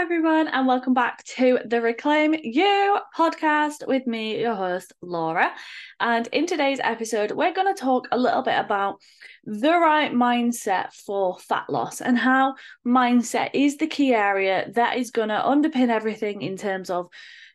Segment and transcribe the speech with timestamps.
[0.00, 5.50] everyone, and welcome back to the Reclaim You podcast with me, your host, Laura.
[5.98, 9.00] And in today's episode, we're going to talk a little bit about
[9.44, 12.54] the right mindset for fat loss and how
[12.86, 17.08] mindset is the key area that is going to underpin everything in terms of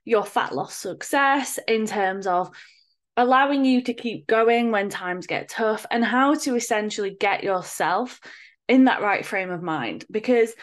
[0.03, 2.53] your fat loss success, in terms of
[3.15, 8.19] allowing you to keep going when times get tough, and how to essentially get yourself
[8.67, 10.03] in that right frame of mind.
[10.11, 10.53] Because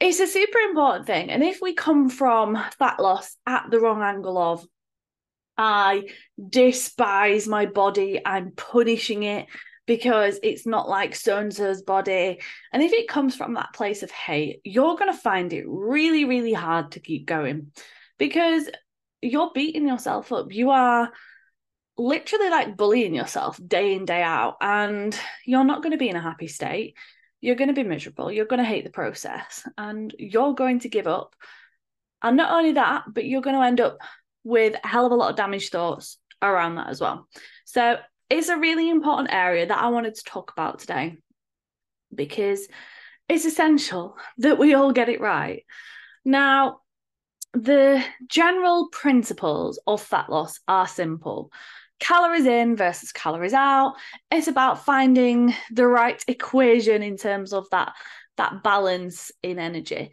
[0.00, 1.30] it's a super important thing.
[1.30, 4.66] And if we come from fat loss at the wrong angle of,
[5.56, 6.08] I
[6.48, 9.46] despise my body, I'm punishing it
[9.86, 12.40] because it's not like so and so's body.
[12.72, 16.24] And if it comes from that place of hate, you're going to find it really,
[16.24, 17.72] really hard to keep going
[18.18, 18.68] because
[19.20, 20.52] you're beating yourself up.
[20.52, 21.10] You are
[21.96, 26.16] literally like bullying yourself day in, day out, and you're not going to be in
[26.16, 26.94] a happy state
[27.40, 28.32] you're going to be miserable.
[28.32, 31.34] You're going to hate the process and you're going to give up.
[32.22, 33.98] And not only that, but you're going to end up
[34.44, 37.28] with a hell of a lot of damaged thoughts around that as well.
[37.64, 41.16] So it's a really important area that I wanted to talk about today
[42.14, 42.66] because
[43.28, 45.64] it's essential that we all get it right.
[46.24, 46.80] Now,
[47.52, 51.52] the general principles of fat loss are simple
[51.98, 53.94] calories in versus calories out.
[54.30, 57.92] It's about finding the right equation in terms of that
[58.36, 60.12] that balance in energy.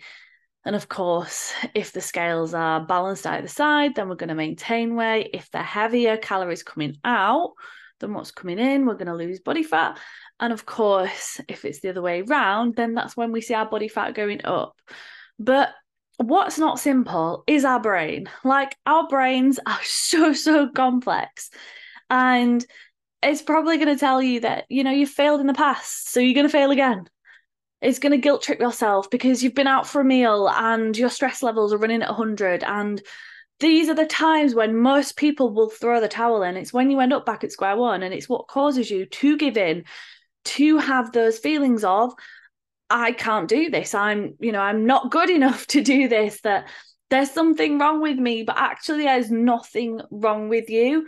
[0.65, 4.95] And of course, if the scales are balanced either side, then we're going to maintain
[4.95, 5.29] weight.
[5.33, 7.51] If they're heavier calories coming out
[7.99, 9.99] than what's coming in, we're going to lose body fat.
[10.39, 13.69] And of course, if it's the other way around, then that's when we see our
[13.69, 14.75] body fat going up.
[15.37, 15.69] But
[16.17, 18.29] what's not simple is our brain.
[18.43, 21.49] Like our brains are so, so complex.
[22.09, 22.65] And
[23.23, 26.11] it's probably going to tell you that, you know, you failed in the past.
[26.11, 27.09] So you're going to fail again.
[27.81, 31.09] It's going to guilt trip yourself because you've been out for a meal and your
[31.09, 32.63] stress levels are running at 100.
[32.63, 33.01] And
[33.59, 36.57] these are the times when most people will throw the towel in.
[36.57, 38.03] It's when you end up back at square one.
[38.03, 39.85] And it's what causes you to give in,
[40.45, 42.13] to have those feelings of,
[42.89, 43.93] I can't do this.
[43.95, 46.67] I'm, you know, I'm not good enough to do this, that
[47.09, 51.07] there's something wrong with me, but actually there's nothing wrong with you.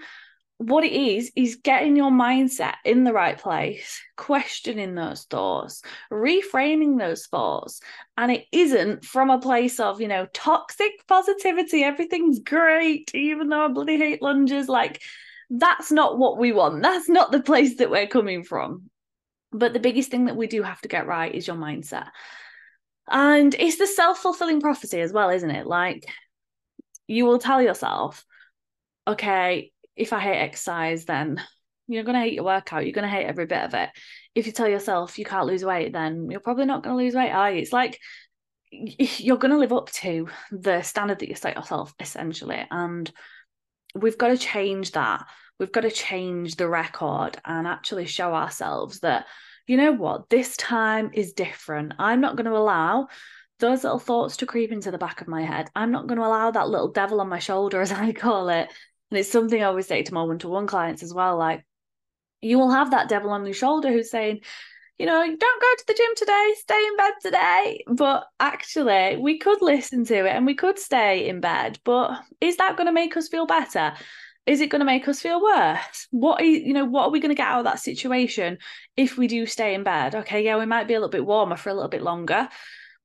[0.60, 6.98] What it is, is getting your mindset in the right place, questioning those thoughts, reframing
[6.98, 7.80] those thoughts.
[8.18, 13.66] And it isn't from a place of, you know, toxic positivity, everything's great, even though
[13.66, 14.68] I bloody hate lunges.
[14.68, 15.04] Like,
[15.52, 16.82] that's not what we want.
[16.82, 18.90] That's not the place that we're coming from.
[19.52, 22.10] But the biggest thing that we do have to get right is your mindset.
[23.10, 25.66] And it's the self fulfilling prophecy as well, isn't it?
[25.66, 26.06] Like
[27.08, 28.26] you will tell yourself,
[29.08, 31.42] okay, if I hate exercise, then
[31.88, 32.86] you're going to hate your workout.
[32.86, 33.90] You're going to hate every bit of it.
[34.36, 37.16] If you tell yourself you can't lose weight, then you're probably not going to lose
[37.16, 37.62] weight, are you?
[37.62, 37.98] It's like
[38.70, 42.66] you're going to live up to the standard that you set yourself, essentially.
[42.70, 43.10] And
[43.96, 45.26] we've got to change that
[45.60, 49.26] we've got to change the record and actually show ourselves that
[49.66, 53.08] you know what this time is different i'm not going to allow
[53.60, 56.26] those little thoughts to creep into the back of my head i'm not going to
[56.26, 58.70] allow that little devil on my shoulder as i call it
[59.12, 61.66] and it's something i always say to my one-to-one clients as well like
[62.42, 64.42] you will have that devil on your shoulder who's saying
[64.98, 67.84] you know, don't go to the gym today, stay in bed today.
[67.88, 71.80] But actually, we could listen to it and we could stay in bed.
[71.84, 73.94] But is that going to make us feel better?
[74.48, 76.08] Is it going to make us feel worse?
[76.12, 78.58] What are you know what are we going to get out of that situation
[78.96, 80.16] if we do stay in bed?
[80.16, 82.50] Okay yeah we might be a little bit warmer for a little bit longer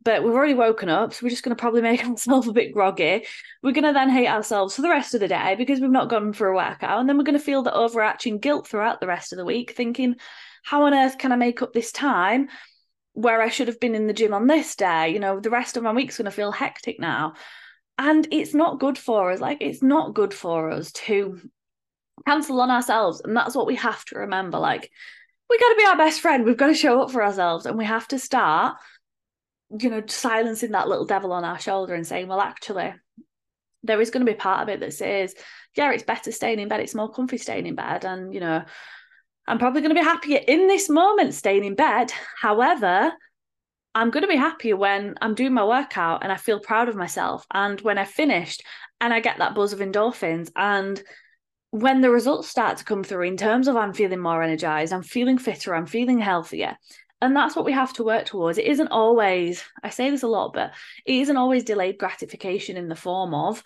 [0.04, 2.72] but we've already woken up so we're just going to probably make ourselves a bit
[2.72, 3.26] groggy.
[3.62, 6.08] We're going to then hate ourselves for the rest of the day because we've not
[6.08, 9.06] gone for a workout and then we're going to feel the overarching guilt throughout the
[9.06, 10.16] rest of the week thinking
[10.64, 12.48] how on earth can i make up this time
[13.14, 15.09] where i should have been in the gym on this day?
[15.09, 17.34] You know the rest of my week's going to feel hectic now
[17.98, 21.41] and it's not good for us like it's not good for us to
[22.26, 23.20] cancel on ourselves.
[23.25, 24.91] And that's what we have to remember like
[25.50, 26.44] we got to be our best friend.
[26.44, 27.66] We've got to show up for ourselves.
[27.66, 28.76] And we have to start
[29.78, 32.92] you know silencing that little devil on our shoulder and saying well actually
[33.83, 35.34] there is going to be part of it that says
[35.74, 36.80] yeah it's better staying in bed.
[36.80, 38.04] It's more comfy staying in bed.
[38.04, 38.62] And you know
[39.48, 42.12] i'm probably going to be happier in this moment staying in bed.
[42.41, 43.12] However
[43.94, 46.97] I'm going to be happy when I'm doing my workout and I feel proud of
[46.97, 47.47] myself.
[47.53, 48.62] And when I've finished
[49.00, 50.50] and I get that buzz of endorphins.
[50.56, 51.03] And
[51.71, 55.03] when the results start to come through in terms of I'm feeling more energized, I'm
[55.03, 56.77] feeling fitter, I'm feeling healthier.
[57.21, 58.59] And that's what we have to work towards.
[58.59, 60.72] It isn't always, I say this a lot, but
[61.06, 63.62] it isn't always delayed gratification in the form of,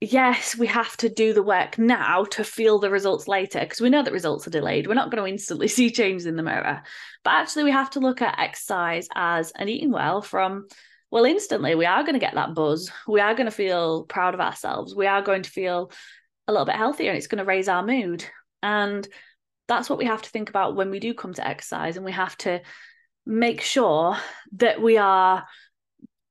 [0.00, 3.90] yes, we have to do the work now to feel the results later because we
[3.90, 4.86] know that results are delayed.
[4.86, 6.82] We're not going to instantly see change in the mirror.
[7.24, 10.68] But actually, we have to look at exercise as and eating well from
[11.10, 12.90] well, instantly we are going to get that buzz.
[13.06, 14.94] We are going to feel proud of ourselves.
[14.94, 15.90] We are going to feel
[16.46, 18.24] a little bit healthier and it's going to raise our mood.
[18.62, 19.08] And
[19.68, 21.96] that's what we have to think about when we do come to exercise.
[21.96, 22.60] And we have to
[23.24, 24.18] make sure
[24.56, 25.46] that we are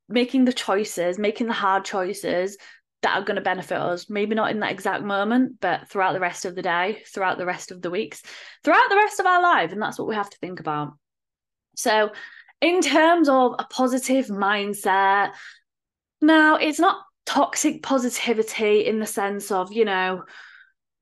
[0.09, 2.57] making the choices, making the hard choices
[3.03, 4.09] that are going to benefit us.
[4.09, 7.45] Maybe not in that exact moment, but throughout the rest of the day, throughout the
[7.45, 8.21] rest of the weeks,
[8.63, 9.71] throughout the rest of our life.
[9.71, 10.93] And that's what we have to think about.
[11.75, 12.11] So,
[12.59, 15.31] in terms of a positive mindset,
[16.21, 20.23] now it's not toxic positivity in the sense of, you know,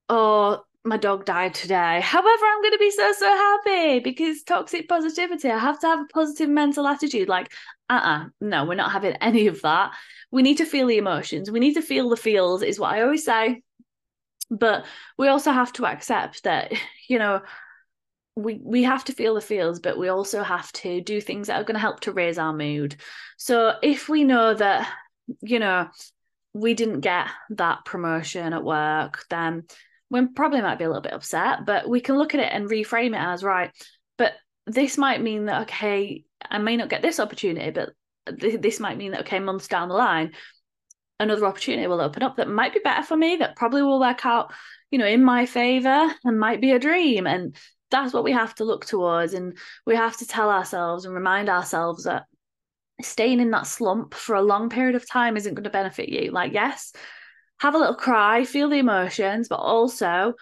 [0.09, 1.99] oh, my dog died today.
[2.01, 6.01] However, I'm going to be so, so happy because toxic positivity, I have to have
[6.01, 7.27] a positive mental attitude.
[7.27, 7.51] Like,
[7.89, 9.93] uh uh-uh, uh no, we're not having any of that.
[10.35, 11.49] We need to feel the emotions.
[11.49, 13.61] We need to feel the feels, is what I always say.
[14.51, 14.85] But
[15.17, 16.73] we also have to accept that,
[17.07, 17.41] you know,
[18.35, 21.55] we we have to feel the feels but we also have to do things that
[21.55, 22.97] are going to help to raise our mood
[23.37, 24.91] so if we know that
[25.41, 25.87] you know
[26.51, 29.63] we didn't get that promotion at work then
[30.09, 32.69] we probably might be a little bit upset but we can look at it and
[32.69, 33.71] reframe it as right
[34.17, 34.33] but
[34.67, 37.93] this might mean that okay i may not get this opportunity but
[38.39, 40.31] th- this might mean that okay months down the line
[41.19, 44.25] another opportunity will open up that might be better for me that probably will work
[44.25, 44.51] out
[44.91, 47.27] you know in my favor and might be a dream.
[47.27, 47.55] And
[47.91, 49.33] that's what we have to look towards.
[49.33, 52.23] And we have to tell ourselves and remind ourselves that
[53.01, 56.31] staying in that slump for a long period of time isn't going to benefit you.
[56.31, 56.93] Like yes
[57.59, 60.33] have a little cry feel the emotions but also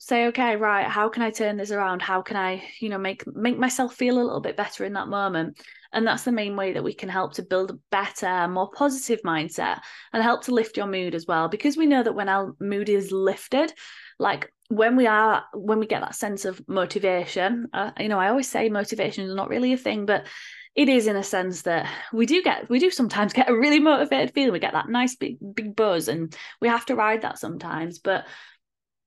[0.00, 2.02] say okay right how can i turn this around?
[2.02, 5.08] How can i you know make make myself feel a little bit better in that
[5.08, 5.60] moment
[5.92, 9.20] and that's the main way that we can help to build a better more positive
[9.22, 9.80] mindset
[10.12, 11.48] and help to lift your mood as well.
[11.48, 13.72] Because we know that when our mood is lifted
[14.18, 18.28] like when we are when we get that sense of motivation uh, you know i
[18.28, 20.26] always say motivation is not really a thing but
[20.74, 23.80] it is in a sense that we do get we do sometimes get a really
[23.80, 24.52] motivated feeling.
[24.52, 28.26] We get that nice big big buzz and we have to ride that sometimes but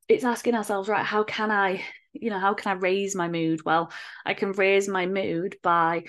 [0.09, 1.81] it's asking ourselves right how can i
[2.11, 3.63] you know how can i raise my mood?
[3.63, 3.91] Well
[4.25, 6.03] i can raise my mood by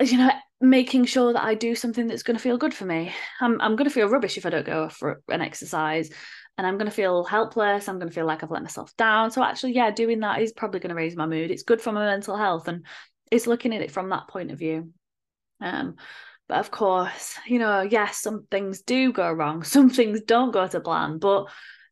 [0.00, 3.12] you know making sure that i do something that's going to feel good for me
[3.40, 6.10] i'm, I'm going to feel rubbish if i don't go for an exercise
[6.58, 7.88] and I'm going to feel helpless.
[7.88, 9.30] I'm going to feel like I've let myself down.
[9.30, 11.50] So, actually, yeah, doing that is probably going to raise my mood.
[11.50, 12.68] It's good for my mental health.
[12.68, 12.86] And
[13.30, 14.92] it's looking at it from that point of view.
[15.60, 15.96] Um,
[16.48, 20.66] but of course, you know, yes, some things do go wrong, some things don't go
[20.66, 21.46] to plan, but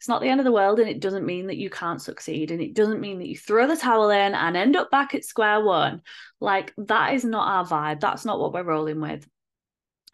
[0.05, 0.81] it's not the end of the world.
[0.81, 2.51] And it doesn't mean that you can't succeed.
[2.51, 5.25] And it doesn't mean that you throw the towel in and end up back at
[5.25, 6.03] square one.
[6.43, 8.01] Like, that is not our vibe.
[8.01, 9.27] That's not what we're rolling with.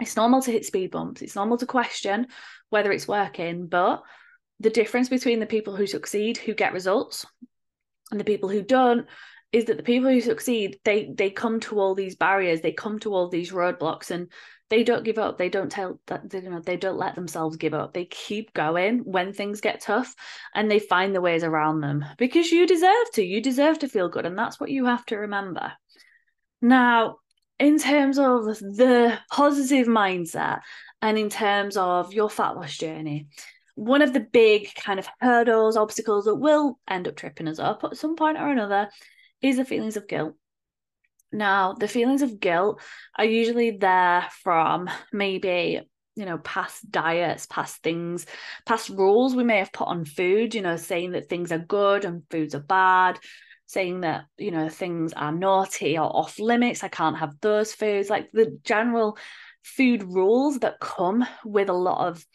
[0.00, 1.22] It's normal to hit speed bumps.
[1.22, 2.28] It's normal to question
[2.68, 4.04] whether it's working, but
[4.60, 7.26] the difference between the people who succeed who get results
[8.12, 9.08] and the people who don't
[9.50, 12.98] is that the people who succeed they they come to all these barriers they come
[13.00, 14.28] to all these roadblocks and
[14.70, 15.36] they don't give up.
[15.36, 17.92] They don't tell that you know they don't let themselves give up.
[17.92, 20.14] They keep going when things get tough
[20.54, 23.22] and they find the ways around them because you deserve to.
[23.22, 25.72] You deserve to feel good and that's what you have to remember.
[26.62, 27.16] Now
[27.58, 30.60] in terms of the positive mindset
[31.02, 33.28] and in terms of your fat loss journey
[33.80, 37.82] one of the big kind of hurdles, obstacles that will end up tripping us up
[37.82, 38.90] at some point or another
[39.40, 40.34] is the feelings of guilt.
[41.32, 42.80] Now, the feelings of guilt
[43.16, 45.80] are usually there from maybe,
[46.16, 48.26] you know, past diets, past things,
[48.66, 52.04] past rules we may have put on food, you know, saying that things are good
[52.04, 53.18] and foods are bad,
[53.66, 56.82] saying that, you know, things are naughty or off limits.
[56.82, 59.16] I can't have those foods, like the general
[59.62, 62.26] food rules that come with a lot of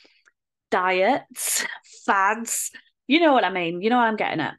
[0.72, 1.66] diets,
[2.06, 2.72] fads,
[3.08, 3.82] you know what I mean?
[3.82, 4.56] You know what I'm getting at.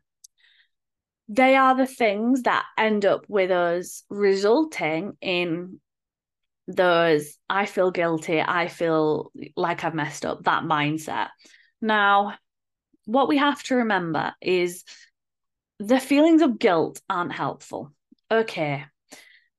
[1.29, 5.81] They are the things that end up with us resulting in
[6.69, 11.29] those I feel guilty, I feel like I've messed up, that mindset.
[11.81, 12.35] Now,
[13.05, 14.85] what we have to remember is
[15.79, 17.93] the feelings of guilt aren't helpful.
[18.31, 18.85] Okay,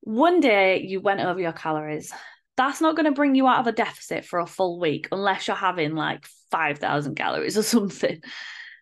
[0.02, 2.12] one day you went over your calories
[2.58, 5.48] that's not going to bring you out of a deficit for a full week unless
[5.48, 8.22] you're having like 5,000 calories or something.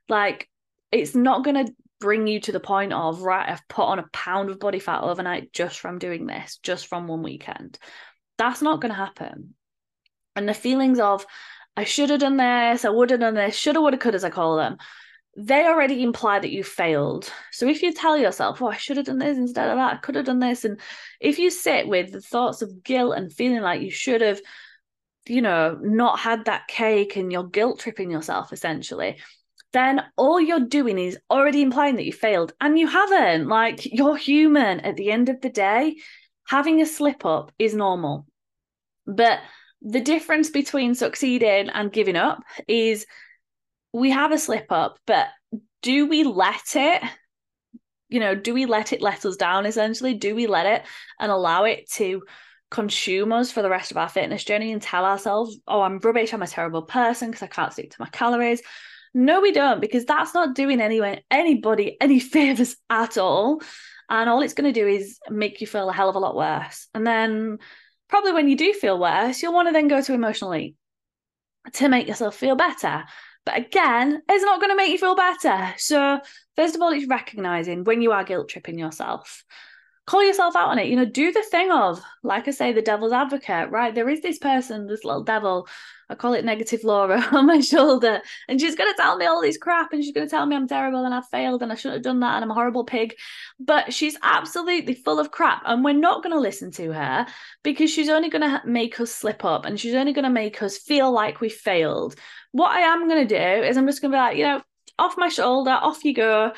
[0.09, 0.49] Like,
[0.91, 4.07] it's not going to bring you to the point of, right, I've put on a
[4.11, 7.79] pound of body fat overnight just from doing this, just from one weekend.
[8.37, 9.53] That's not going to happen.
[10.35, 11.25] And the feelings of,
[11.77, 14.29] I should have done this, I would have done this, shoulda, woulda, could, as I
[14.29, 14.77] call them,
[15.37, 17.31] they already imply that you failed.
[17.51, 19.97] So if you tell yourself, oh, I should have done this instead of that, I
[19.97, 20.63] could have done this.
[20.63, 20.79] And
[21.19, 24.39] if you sit with the thoughts of guilt and feeling like you should have,
[25.27, 29.17] you know, not had that cake and you're guilt tripping yourself essentially,
[29.75, 32.53] then all you're doing is already implying that you failed.
[32.61, 33.47] And you haven't.
[33.47, 35.97] Like you're human at the end of the day.
[36.47, 38.25] Having a slip up is normal.
[39.05, 39.39] But
[39.81, 43.05] the difference between succeeding and giving up is
[43.93, 45.27] we have a slip up, but
[45.81, 47.03] do we let it?
[48.09, 50.13] You know, do we let it let us down essentially?
[50.13, 50.83] Do we let it
[51.19, 52.23] and allow it to
[52.71, 56.33] consume us for the rest of our fitness journey and tell ourselves, oh, I'm rubbish,
[56.33, 58.61] I'm a terrible person because I can't stick to my calories?
[59.17, 63.61] No, we don't, because that's not doing anyone anybody any favors at all.
[64.09, 66.35] And all it's going to do is make you feel a hell of a lot
[66.35, 66.89] worse.
[66.93, 67.57] And then
[68.09, 70.75] probably when you do feel worse, you'll want to then go to emotional eat
[71.73, 73.05] to make yourself feel better.
[73.45, 75.73] But again, it's not going to make you feel better.
[75.77, 76.19] So,
[76.55, 79.43] first of all, it's recognizing when you are guilt tripping yourself.
[80.05, 80.87] Call yourself out on it.
[80.87, 83.93] You know, do the thing of, like I say, the devil's advocate, right?
[83.93, 85.67] There is this person, this little devil
[86.09, 88.21] I call it negative Laura on my shoulder.
[88.47, 90.55] And she's going to tell me all this crap and she's going to tell me
[90.55, 92.83] I'm terrible and I've failed and I shouldn't have done that and I'm a horrible
[92.83, 93.15] pig.
[93.59, 95.63] But she's absolutely full of crap.
[95.65, 97.25] And we're not going to listen to her
[97.63, 100.61] because she's only going to make us slip up and she's only going to make
[100.61, 102.15] us feel like we failed.
[102.51, 104.61] What I am going to do is I'm just going to be like, you know,
[104.97, 106.53] off my shoulder, off you go.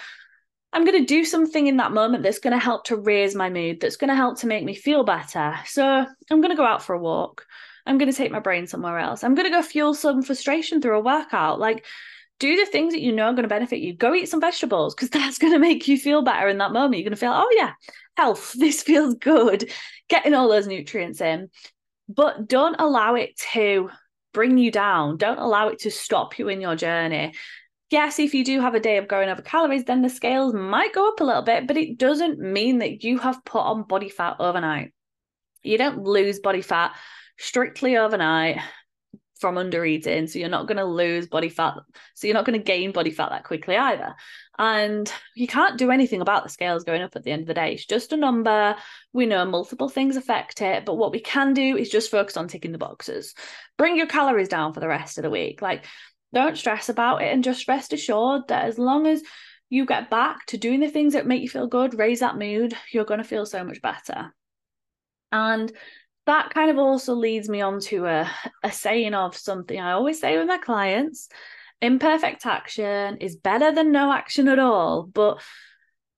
[0.78, 3.50] I'm going to do something in that moment that's going to help to raise my
[3.50, 5.56] mood, that's going to help to make me feel better.
[5.66, 7.48] So I'm going to go out for a walk.
[7.88, 9.24] I'm going to take my brain somewhere else.
[9.24, 11.60] I'm going to go fuel some frustration through a workout.
[11.60, 11.84] Like,
[12.38, 13.96] do the things that you know are going to benefit you.
[13.96, 16.98] Go eat some vegetables because that's going to make you feel better in that moment.
[16.98, 17.72] You're going to feel, oh, yeah,
[18.16, 19.72] health, this feels good,
[20.10, 21.50] getting all those nutrients in.
[22.08, 23.90] But don't allow it to
[24.32, 25.18] bring you down.
[25.18, 27.34] Don't allow it to stop you in your journey.
[27.90, 30.94] Yes, if you do have a day of going over calories, then the scales might
[30.94, 34.10] go up a little bit, but it doesn't mean that you have put on body
[34.10, 34.94] fat overnight.
[35.64, 36.96] You don't lose body fat
[37.38, 38.60] strictly overnight
[39.40, 40.28] from under eating.
[40.28, 41.76] So you're not going to lose body fat.
[42.16, 44.16] So you're not going to gain body fat that quickly either.
[44.58, 47.54] And you can't do anything about the scales going up at the end of the
[47.54, 47.74] day.
[47.74, 48.76] It's just a number.
[49.14, 50.86] We know multiple things affect it.
[50.86, 53.36] But what we can do is just focus on ticking the boxes.
[53.78, 55.62] Bring your calories down for the rest of the week.
[55.62, 55.86] Like,
[56.34, 59.24] don't stress about it and just rest assured that as long as
[59.70, 62.74] you get back to doing the things that make you feel good, raise that mood,
[62.92, 64.34] you're going to feel so much better.
[65.32, 65.72] And
[66.26, 68.30] that kind of also leads me on to a,
[68.64, 71.30] a saying of something I always say with my clients
[71.82, 75.04] imperfect action is better than no action at all.
[75.04, 75.42] But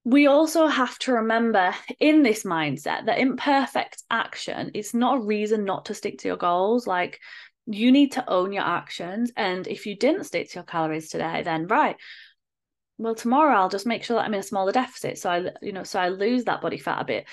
[0.06, 5.66] we also have to remember in this mindset that imperfect action is not a reason
[5.66, 6.88] not to stick to your goals.
[6.88, 7.20] Like
[7.72, 9.32] you need to own your actions.
[9.38, 11.96] And if you didn't stick to your calories today, then right,
[12.98, 15.20] well, tomorrow I'll just make sure that I'm in a smaller deficit.
[15.20, 17.28] So I, you know, so I lose that body fat a bit.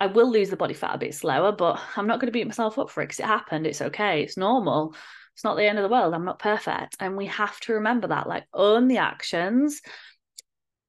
[0.00, 2.46] I will lose the body fat a bit slower, but I'm not going to beat
[2.46, 3.66] myself up for it because it happened.
[3.66, 4.22] It's okay.
[4.22, 4.94] It's normal.
[5.34, 6.12] It's not the end of the world.
[6.12, 6.96] I'm not perfect.
[6.98, 9.80] And we have to remember that, like, own the actions.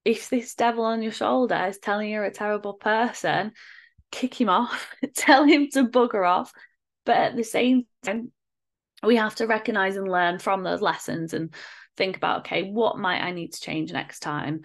[0.04, 3.52] If this devil on your shoulder is telling you're a terrible person,
[4.10, 6.52] kick him off, tell him to bugger off.
[7.06, 8.32] But at the same time,
[9.02, 11.54] we have to recognize and learn from those lessons and
[11.96, 14.62] think about, okay, what might I need to change next time?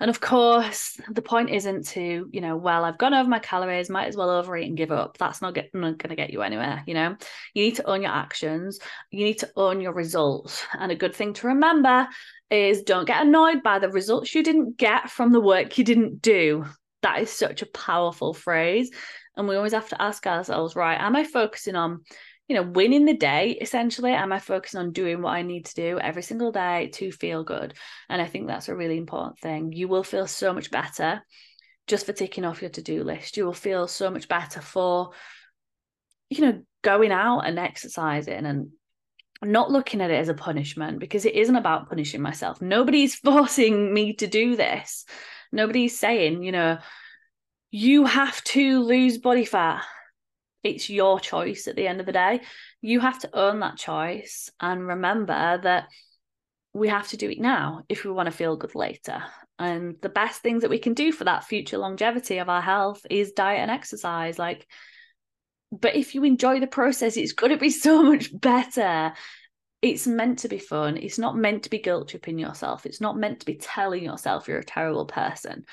[0.00, 3.88] And of course, the point isn't to, you know, well, I've gone over my calories,
[3.88, 5.18] might as well overeat and give up.
[5.18, 6.82] That's not, get, not going to get you anywhere.
[6.86, 7.16] You know,
[7.54, 10.64] you need to own your actions, you need to own your results.
[10.78, 12.08] And a good thing to remember
[12.50, 16.20] is don't get annoyed by the results you didn't get from the work you didn't
[16.20, 16.64] do.
[17.02, 18.90] That is such a powerful phrase.
[19.36, 22.04] And we always have to ask ourselves, right, am I focusing on
[22.48, 24.12] you know, winning the day essentially.
[24.12, 27.44] Am I focusing on doing what I need to do every single day to feel
[27.44, 27.74] good?
[28.08, 29.72] And I think that's a really important thing.
[29.72, 31.22] You will feel so much better
[31.86, 33.36] just for ticking off your to do list.
[33.36, 35.10] You will feel so much better for,
[36.28, 38.70] you know, going out and exercising and
[39.42, 42.60] not looking at it as a punishment because it isn't about punishing myself.
[42.60, 45.06] Nobody's forcing me to do this.
[45.50, 46.78] Nobody's saying, you know,
[47.70, 49.82] you have to lose body fat
[50.64, 52.40] it's your choice at the end of the day.
[52.80, 55.88] You have to own that choice and remember that
[56.72, 59.22] we have to do it now if we want to feel good later.
[59.58, 63.06] And the best things that we can do for that future longevity of our health
[63.08, 64.38] is diet and exercise.
[64.38, 64.66] Like,
[65.70, 69.12] but if you enjoy the process, it's going to be so much better.
[69.82, 70.96] It's meant to be fun.
[70.96, 72.86] It's not meant to be guilt tripping yourself.
[72.86, 75.66] It's not meant to be telling yourself you're a terrible person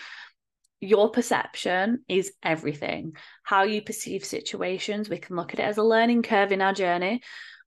[0.81, 3.13] your perception is everything.
[3.43, 6.73] How you perceive situations, we can look at it as a learning curve in our
[6.73, 7.21] journey,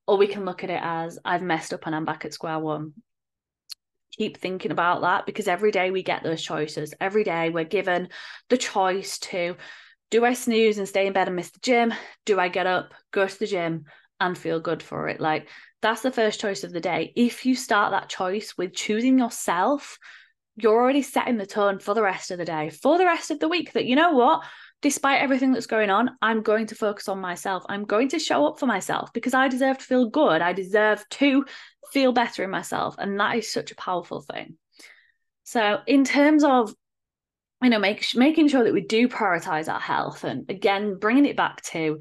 [0.07, 2.59] or we can look at it as I've messed up and I'm back at square
[2.59, 2.93] one.
[4.19, 6.93] Keep thinking about that because every day we get those choices.
[7.01, 8.09] Every day we're given
[8.49, 9.57] the choice to
[10.11, 11.93] do I snooze and stay in bed and miss the gym?
[12.25, 13.87] Do I get up, go to the gym
[14.21, 15.21] and feel good for it?
[15.21, 15.49] Like
[15.83, 17.13] that's the first choice of the day.
[17.17, 19.99] If you start that choice with choosing yourself,
[20.57, 23.41] you're already setting the tone for the rest of the day, for the rest of
[23.41, 24.45] the week that, you know what,
[24.83, 27.65] despite everything that's going on, I'm going to focus on myself.
[27.69, 30.43] I'm going to show up for myself because I deserve to feel good.
[30.43, 31.45] I deserve to
[31.93, 32.95] feel better in myself.
[32.99, 34.57] And that is such a powerful thing.
[35.45, 36.75] So, in terms of
[37.63, 41.37] you know, make, making sure that we do prioritize our health and again, bringing it
[41.37, 41.99] back to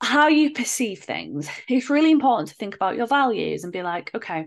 [0.00, 1.48] how you perceive things.
[1.68, 4.46] It's really important to think about your values and be like, okay,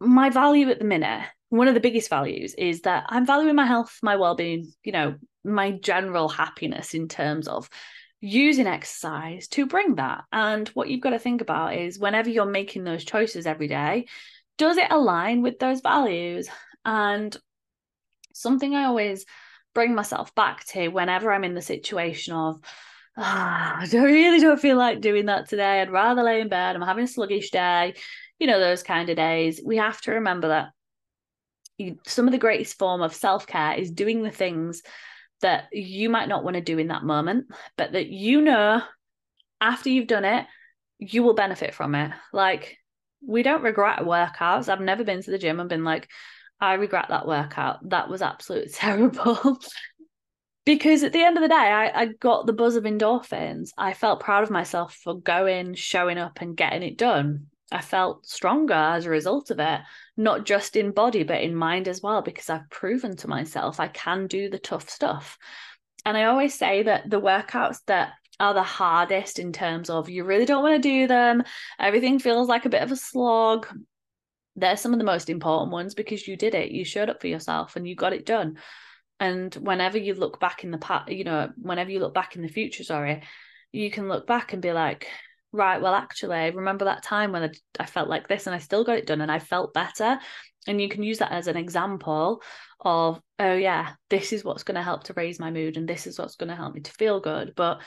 [0.00, 1.24] my value at the minute,
[1.54, 4.90] one of the biggest values is that I'm valuing my health, my well being, you
[4.90, 7.70] know, my general happiness in terms of
[8.20, 10.24] using exercise to bring that.
[10.32, 14.06] And what you've got to think about is whenever you're making those choices every day,
[14.58, 16.48] does it align with those values?
[16.84, 17.36] And
[18.32, 19.24] something I always
[19.74, 22.60] bring myself back to whenever I'm in the situation of,
[23.16, 25.80] ah, I really don't feel like doing that today.
[25.80, 26.74] I'd rather lay in bed.
[26.74, 27.94] I'm having a sluggish day.
[28.40, 29.60] You know, those kind of days.
[29.64, 30.70] We have to remember that
[31.78, 34.82] you, some of the greatest form of self care is doing the things
[35.40, 38.82] that you might not want to do in that moment, but that you know
[39.60, 40.46] after you've done it,
[40.98, 42.12] you will benefit from it.
[42.32, 42.78] Like,
[43.26, 44.68] we don't regret workouts.
[44.68, 46.08] I've never been to the gym and been like,
[46.60, 47.88] I regret that workout.
[47.90, 49.58] That was absolutely terrible.
[50.64, 53.70] because at the end of the day, I, I got the buzz of endorphins.
[53.76, 57.46] I felt proud of myself for going, showing up, and getting it done.
[57.72, 59.80] I felt stronger as a result of it,
[60.16, 63.88] not just in body, but in mind as well, because I've proven to myself I
[63.88, 65.38] can do the tough stuff.
[66.04, 70.24] And I always say that the workouts that are the hardest in terms of you
[70.24, 71.42] really don't want to do them,
[71.78, 73.66] everything feels like a bit of a slog.
[74.56, 77.26] They're some of the most important ones because you did it, you showed up for
[77.26, 78.58] yourself and you got it done.
[79.20, 82.42] And whenever you look back in the past, you know, whenever you look back in
[82.42, 83.22] the future, sorry,
[83.72, 85.08] you can look back and be like,
[85.54, 88.84] right, well, actually, remember that time when I, I felt like this and I still
[88.84, 90.18] got it done and I felt better.
[90.66, 92.42] And you can use that as an example
[92.80, 96.06] of, oh, yeah, this is what's going to help to raise my mood and this
[96.06, 97.54] is what's going to help me to feel good.
[97.54, 97.80] But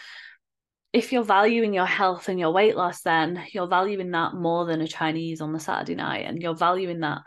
[0.94, 4.82] if you're valuing your health and your weight loss, then you're valuing that more than
[4.82, 7.24] a Chinese on the Saturday night and you're valuing that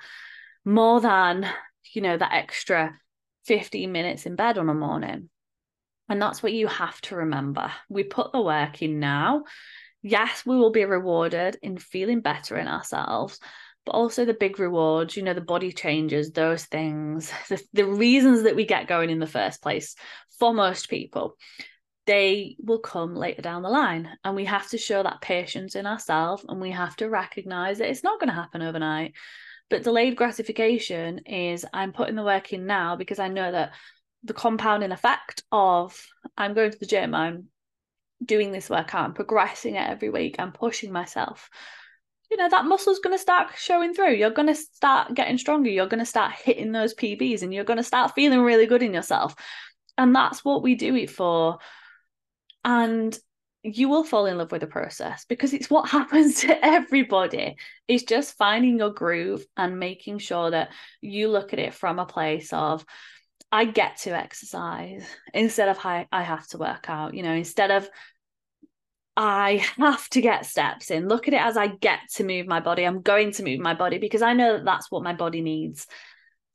[0.65, 1.47] more than,
[1.93, 2.99] you know, that extra
[3.45, 5.29] 15 minutes in bed on a morning.
[6.09, 7.71] And that's what you have to remember.
[7.89, 9.45] We put the work in now
[10.03, 13.39] yes, we will be rewarded in feeling better in ourselves,
[13.85, 18.45] but also the big rewards, you know, the body changes, those things, the, the reasons
[18.45, 19.95] that we get going in the first place
[20.39, 21.37] for most people,
[22.07, 24.09] they will come later down the line.
[24.25, 27.89] And we have to show that patience in ourselves and we have to recognize that
[27.89, 29.15] it's not going to happen overnight.
[29.69, 33.73] But delayed gratification is I'm putting the work in now because I know that
[34.25, 36.05] the compounding effect of
[36.37, 37.47] I'm going to the gym, I'm
[38.25, 41.49] doing this workout and progressing it every week and pushing myself
[42.31, 44.15] you know that muscle's going to start showing through.
[44.15, 45.69] You're going to start getting stronger.
[45.69, 48.83] You're going to start hitting those pbs and you're going to start feeling really good
[48.83, 49.35] in yourself.
[49.99, 51.59] And that's what we do it for.
[52.65, 53.19] And
[53.63, 57.57] you will fall in love with the process because it's what happens to everybody.
[57.89, 62.07] It's just finding your groove and making sure that you look at it from a
[62.07, 62.85] place of
[63.53, 65.05] I get to exercise
[65.35, 67.89] instead of I, I have to work out, you know, instead of
[69.17, 71.09] I have to get steps in.
[71.09, 72.85] Look at it as I get to move my body.
[72.85, 75.87] I'm going to move my body because I know that that's what my body needs.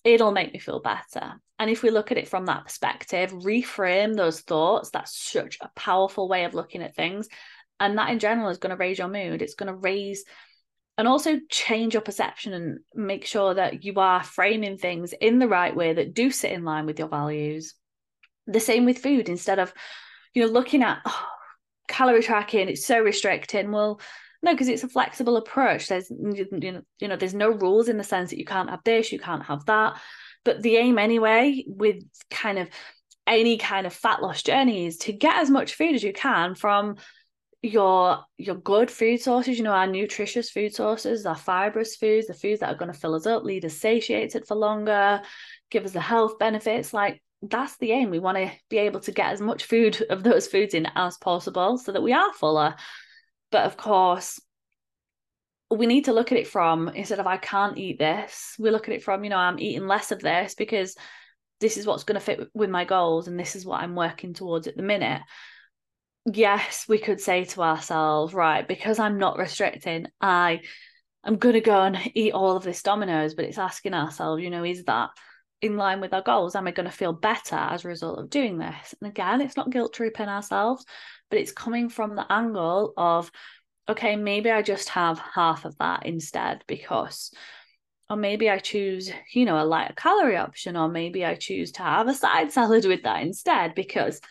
[0.04, 1.41] It'll make me feel better.
[1.58, 5.70] And if we look at it from that perspective, reframe those thoughts, that's such a
[5.76, 7.28] powerful way of looking at things.
[7.80, 9.41] And that in general is going to raise your mood.
[9.41, 10.24] It's going to raise
[10.98, 15.48] and also change your perception and make sure that you are framing things in the
[15.48, 17.74] right way that do sit in line with your values.
[18.48, 19.74] The same with food, instead of
[20.34, 21.28] you know looking at oh,
[21.88, 23.71] calorie tracking, it's so restricting.
[23.71, 24.00] Well,
[24.41, 25.88] no, because it's a flexible approach.
[25.88, 28.84] There's you know, you know, there's no rules in the sense that you can't have
[28.84, 30.00] this, you can't have that.
[30.43, 32.69] But the aim anyway, with kind of
[33.26, 36.54] any kind of fat loss journey, is to get as much food as you can
[36.54, 36.98] from
[37.63, 42.34] your your good food sources, you know, our nutritious food sources, our fibrous foods, the
[42.34, 45.21] foods that are going to fill us up, lead us satiated for longer,
[45.71, 46.93] give us the health benefits.
[46.93, 48.10] Like that's the aim.
[48.10, 51.17] We want to be able to get as much food of those foods in as
[51.17, 52.75] possible so that we are fuller.
[53.51, 54.39] But of course,
[55.71, 58.88] we need to look at it from instead of I can't eat this, we look
[58.88, 60.95] at it from, you know, I'm eating less of this because
[61.60, 64.34] this is what's going to fit with my goals and this is what I'm working
[64.34, 65.21] towards at the minute
[66.31, 70.62] yes, we could say to ourselves, right, because I'm not restricting, I
[71.23, 74.63] I'm gonna go and eat all of this Domino's, but it's asking ourselves, you know,
[74.63, 75.10] is that
[75.65, 76.56] in line with our goals?
[76.56, 78.95] Am I going to feel better as a result of doing this?
[79.01, 80.86] And again, it's not guilt tripping ourselves,
[81.30, 83.32] but it's coming from the angle of,
[83.89, 87.32] okay, maybe I just have half of that instead because
[88.10, 91.82] or maybe I choose, you know, a lighter calorie option, or maybe I choose to
[91.82, 94.21] have a side salad with that instead because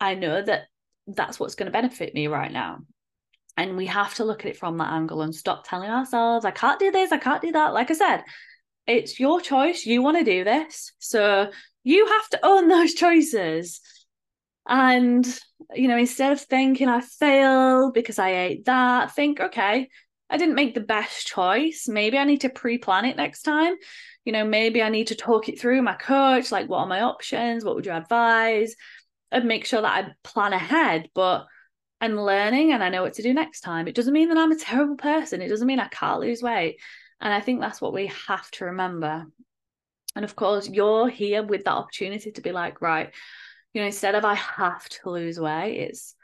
[0.00, 0.64] I know that
[1.06, 2.80] that's what's going to benefit me right now.
[3.56, 6.50] And we have to look at it from that angle and stop telling ourselves, I
[6.50, 7.74] can't do this, I can't do that.
[7.74, 8.22] Like I said,
[8.86, 9.86] it's your choice.
[9.86, 10.92] You want to do this.
[10.98, 11.50] So
[11.84, 13.80] you have to own those choices.
[14.68, 15.26] And,
[15.74, 19.88] you know, instead of thinking I failed because I ate that, think, okay,
[20.30, 21.88] I didn't make the best choice.
[21.88, 23.74] Maybe I need to pre plan it next time.
[24.24, 27.00] You know, maybe I need to talk it through my coach, like, what are my
[27.02, 27.64] options?
[27.64, 28.74] What would you advise?
[29.32, 31.08] And make sure that I plan ahead.
[31.14, 31.46] But
[32.00, 33.88] I'm learning and I know what to do next time.
[33.88, 35.42] It doesn't mean that I'm a terrible person.
[35.42, 36.78] It doesn't mean I can't lose weight.
[37.22, 39.24] And I think that's what we have to remember.
[40.14, 43.10] And of course, you're here with that opportunity to be like, right,
[43.72, 46.14] you know, instead of I have to lose weight, it's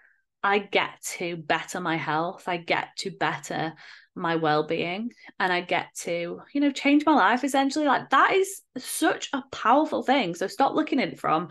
[0.42, 3.74] I get to better my health, I get to better
[4.14, 7.86] my well-being and I get to, you know, change my life essentially.
[7.86, 10.34] Like that is such a powerful thing.
[10.34, 11.48] So stop looking at it from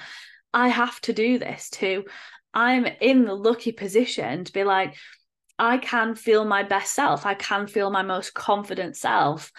[0.54, 2.06] I have to do this to
[2.54, 4.96] I'm in the lucky position to be like
[5.60, 7.26] I can feel my best self.
[7.26, 9.52] I can feel my most confident self.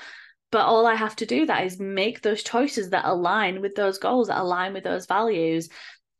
[0.50, 3.98] But all I have to do that is make those choices that align with those
[3.98, 5.68] goals, that align with those values,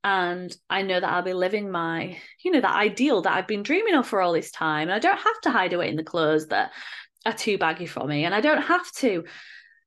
[0.04, 3.62] and I know that I'll be living my, you know, that ideal that I've been
[3.62, 4.88] dreaming of for all this time.
[4.88, 6.72] And I don't have to hide away in the clothes that
[7.26, 8.24] are too baggy for me.
[8.24, 9.24] And I don't have to,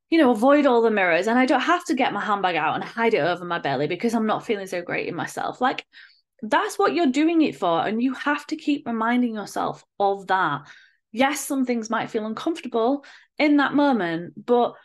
[0.10, 1.28] you know, avoid all the mirrors.
[1.28, 3.88] And I don't have to get my handbag out and hide it over my belly
[3.88, 5.62] because I'm not feeling so great in myself.
[5.62, 5.86] Like
[6.42, 7.86] that's what you're doing it for.
[7.86, 10.62] And you have to keep reminding yourself of that.
[11.12, 13.06] Yes, some things might feel uncomfortable
[13.38, 14.76] in that moment, but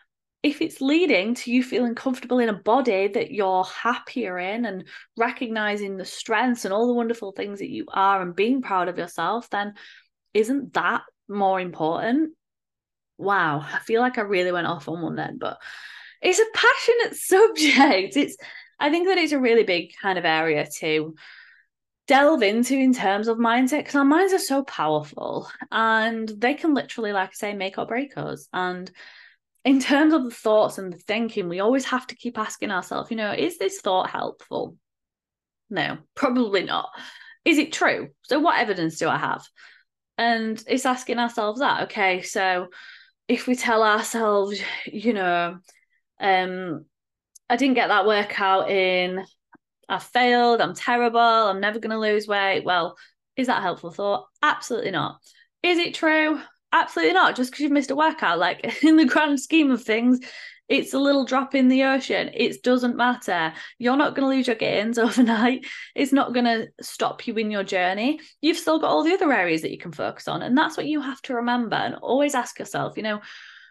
[0.43, 4.85] if it's leading to you feeling comfortable in a body that you're happier in and
[5.17, 8.99] recognizing the strengths and all the wonderful things that you are and being proud of
[8.99, 9.75] yourself, then
[10.35, 12.33] isn't that more important?
[13.19, 15.59] Wow, I feel like I really went off on one then, but
[16.23, 18.17] it's a passionate subject.
[18.17, 18.37] It's
[18.79, 21.15] I think that it's a really big kind of area to
[22.07, 26.75] delve into in terms of mindset because our minds are so powerful and they can
[26.75, 28.49] literally, like I say, make or break us.
[28.53, 28.91] And
[29.65, 33.11] in terms of the thoughts and the thinking, we always have to keep asking ourselves,
[33.11, 34.77] you know, is this thought helpful?
[35.69, 36.91] No, probably not.
[37.45, 38.11] Is it true?
[38.23, 39.45] So, what evidence do I have?
[40.19, 42.69] And it's asking ourselves that, okay, so
[43.29, 45.59] if we tell ourselves, you know,
[46.21, 46.85] um,
[47.51, 49.25] I didn't get that workout in,
[49.89, 52.65] I failed, I'm terrible, I'm never going to lose weight.
[52.65, 52.97] Well,
[53.37, 54.27] is that a helpful thought?
[54.43, 55.21] Absolutely not.
[55.63, 56.41] Is it true?
[56.73, 57.37] absolutely not.
[57.37, 60.21] Just because you've missed a workout, like in the grand scheme of things,
[60.69, 62.31] it's a little drop in the ocean.
[62.35, 63.53] It doesn't matter.
[63.79, 65.67] You're not going to lose your gains overnight.
[65.95, 68.21] It's not going to stop you in your journey.
[68.41, 70.43] You've still got all the other areas that you can focus on.
[70.43, 73.21] And that's what you have to remember and always ask yourself, you know,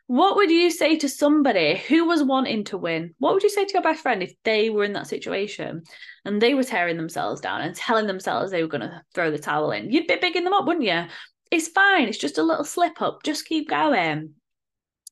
[0.08, 3.16] what would you say to somebody who was wanting to win?
[3.18, 5.84] What would you say to your best friend if they were in that situation
[6.26, 9.40] and they were tearing themselves down and telling themselves they were going to throw the
[9.40, 9.90] towel in?
[9.92, 11.06] You'd be bigging them up, wouldn't you?
[11.52, 12.08] it's fine.
[12.08, 13.24] It's just a little slip up.
[13.24, 14.34] Just keep going.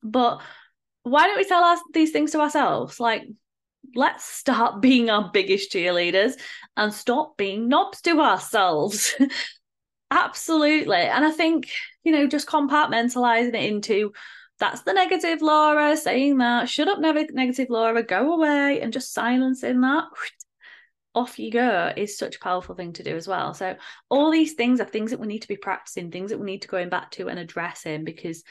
[0.02, 0.40] But
[1.02, 3.00] why don't we tell us these things to ourselves?
[3.00, 3.22] Like,
[3.94, 6.34] let's start being our biggest cheerleaders
[6.76, 9.14] and stop being knobs to ourselves.
[10.10, 10.96] Absolutely.
[10.96, 11.70] And I think,
[12.04, 14.12] you know, just compartmentalizing it into
[14.58, 19.80] that's the negative Laura saying that, shut up, negative Laura, go away, and just silencing
[19.80, 20.04] that
[21.14, 23.54] off you go is such a powerful thing to do as well.
[23.54, 23.76] So
[24.08, 26.62] all these things are things that we need to be practicing, things that we need
[26.62, 28.42] to going back to and addressing because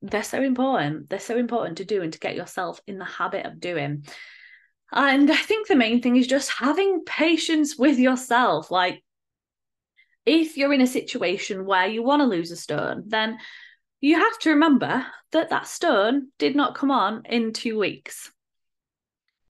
[0.00, 1.08] they're so important.
[1.08, 4.04] They're so important to do and to get yourself in the habit of doing.
[4.92, 8.70] And I think the main thing is just having patience with yourself.
[8.70, 9.02] Like
[10.26, 13.38] if you're in a situation where you want to lose a stone, then
[14.02, 18.30] you have to remember that that stone did not come on in two weeks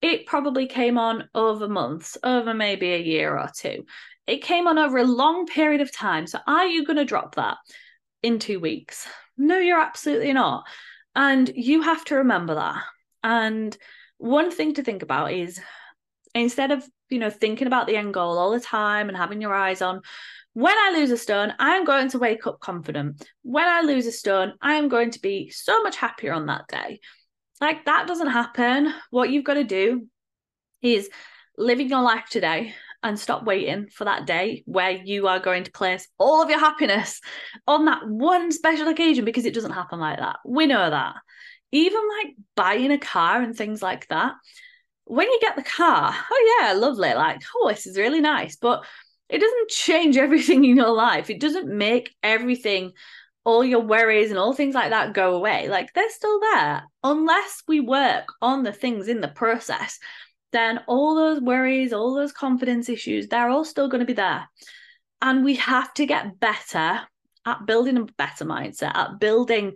[0.02, 3.86] it probably came on over months, over maybe a year or two.
[4.26, 6.26] It came on over a long period of time.
[6.26, 7.56] So are you going to drop that
[8.22, 9.08] in two weeks?
[9.38, 10.64] No, you're absolutely not.
[11.14, 12.82] And you have to remember that.
[13.22, 13.76] And
[14.18, 15.60] one thing to think about is
[16.34, 19.54] instead of, you know, thinking about the end goal all the time and having your
[19.54, 20.02] eyes on
[20.54, 23.26] when I lose a stone, I am going to wake up confident.
[23.42, 26.68] When I lose a stone, I am going to be so much happier on that
[26.68, 27.00] day.
[27.60, 28.92] Like that doesn't happen.
[29.10, 30.08] What you've got to do
[30.82, 31.08] is
[31.56, 35.72] living your life today and stop waiting for that day where you are going to
[35.72, 37.20] place all of your happiness
[37.66, 40.36] on that one special occasion because it doesn't happen like that.
[40.46, 41.14] We know that.
[41.72, 44.34] Even like buying a car and things like that.
[45.04, 47.12] When you get the car, oh yeah, lovely.
[47.14, 48.56] Like, oh, this is really nice.
[48.56, 48.84] But
[49.32, 51.30] it doesn't change everything in your life.
[51.30, 52.92] It doesn't make everything
[53.44, 55.68] all your worries and all things like that go away.
[55.68, 56.84] Like they're still there.
[57.02, 59.98] Unless we work on the things in the process,
[60.52, 64.48] then all those worries, all those confidence issues, they're all still going to be there.
[65.20, 67.00] And we have to get better
[67.44, 69.72] at building a better mindset, at building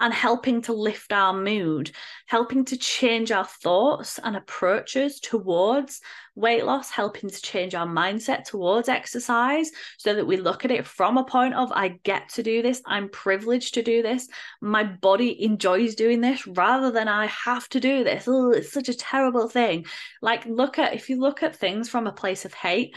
[0.00, 1.92] and helping to lift our mood,
[2.26, 6.00] helping to change our thoughts and approaches towards
[6.34, 10.86] weight loss, helping to change our mindset towards exercise so that we look at it
[10.86, 14.26] from a point of, I get to do this, I'm privileged to do this,
[14.62, 18.24] my body enjoys doing this rather than I have to do this.
[18.26, 19.84] Oh, it's such a terrible thing.
[20.22, 22.96] Like, look at, if you look at things from a place of hate,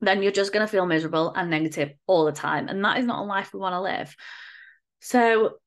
[0.00, 2.68] then you're just going to feel miserable and negative all the time.
[2.68, 4.16] And that is not a life we want to live.
[5.00, 5.58] So,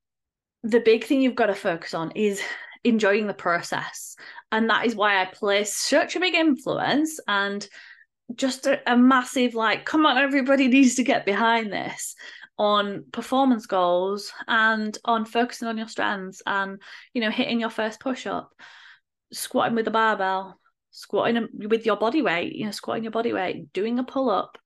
[0.66, 2.42] the big thing you've got to focus on is
[2.84, 4.16] enjoying the process.
[4.52, 7.68] And that is why I place such a big influence and
[8.34, 12.16] just a, a massive, like, come on, everybody needs to get behind this
[12.58, 16.82] on performance goals and on focusing on your strengths and,
[17.14, 18.52] you know, hitting your first push up,
[19.32, 23.72] squatting with a barbell, squatting with your body weight, you know, squatting your body weight,
[23.72, 24.58] doing a pull up,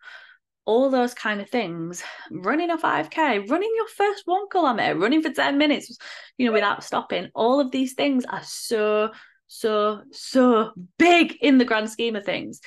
[0.65, 5.31] all those kind of things, running a 5K, running your first one kilometer, running for
[5.31, 5.97] 10 minutes,
[6.37, 7.29] you know, without stopping.
[7.33, 9.11] All of these things are so,
[9.47, 12.61] so, so big in the grand scheme of things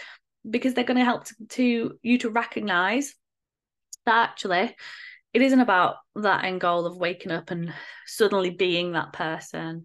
[0.49, 3.15] because they're going to help to, you to recognize
[4.05, 4.75] that actually
[5.33, 7.73] it isn't about that end goal of waking up and
[8.07, 9.85] suddenly being that person.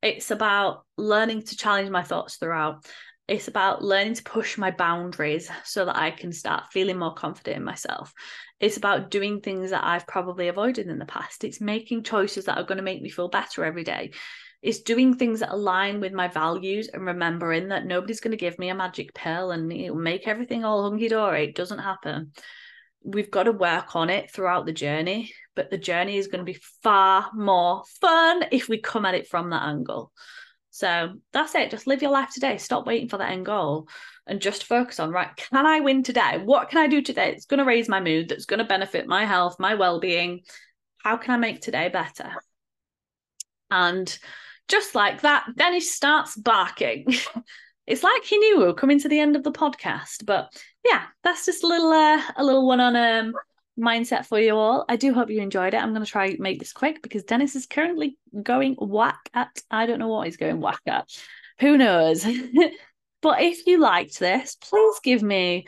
[0.00, 2.86] It's about learning to challenge my thoughts throughout
[3.28, 7.58] it's about learning to push my boundaries so that I can start feeling more confident
[7.58, 8.14] in myself.
[8.58, 11.44] It's about doing things that I've probably avoided in the past.
[11.44, 14.12] It's making choices that are going to make me feel better every day.
[14.62, 18.58] It's doing things that align with my values and remembering that nobody's going to give
[18.58, 21.44] me a magic pill and it'll make everything all hunky dory.
[21.44, 22.32] It doesn't happen.
[23.04, 26.50] We've got to work on it throughout the journey, but the journey is going to
[26.50, 30.12] be far more fun if we come at it from that angle.
[30.78, 31.72] So that's it.
[31.72, 32.56] Just live your life today.
[32.56, 33.88] Stop waiting for the end goal
[34.28, 36.38] and just focus on, right, can I win today?
[36.38, 37.32] What can I do today?
[37.32, 40.42] It's going to raise my mood, that's going to benefit my health, my well being.
[40.98, 42.30] How can I make today better?
[43.72, 44.16] And
[44.68, 47.06] just like that, Dennis starts barking.
[47.86, 50.26] it's like he knew we were coming to the end of the podcast.
[50.26, 50.52] But
[50.84, 53.32] yeah, that's just a little uh, a little one on um
[53.78, 54.84] mindset for you all.
[54.88, 55.82] I do hope you enjoyed it.
[55.82, 59.62] I'm going to try make this quick because Dennis is currently going whack at.
[59.70, 61.08] I don't know what he's going whack at.
[61.60, 62.24] Who knows?
[63.22, 65.66] but if you liked this, please give me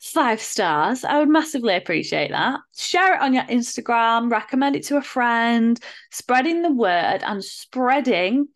[0.00, 1.04] five stars.
[1.04, 2.60] I would massively appreciate that.
[2.76, 5.78] Share it on your Instagram, recommend it to a friend,
[6.10, 8.48] spreading the word and spreading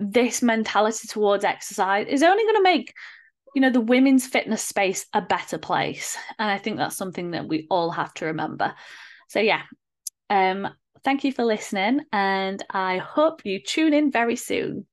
[0.00, 2.94] this mentality towards exercise is only going to make
[3.58, 6.16] you know the women's fitness space a better place.
[6.38, 8.72] And i think that's something that we all have to remember.
[9.26, 9.62] So yeah
[10.30, 10.68] um
[11.02, 14.86] thank you for listening and i hope you tune in very soon